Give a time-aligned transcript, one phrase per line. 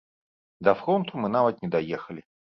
[0.67, 2.21] Да фронту мы нават не даехалі.